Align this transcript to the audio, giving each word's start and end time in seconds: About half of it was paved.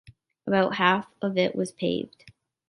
About 0.47 0.77
half 0.77 1.05
of 1.21 1.37
it 1.37 1.55
was 1.55 1.71
paved. 1.73 2.25